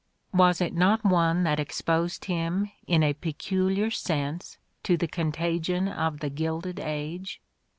[0.33, 6.21] Was it not one that exposed him, in a peculiar sense, to the contagion of
[6.21, 7.39] the Gilded Age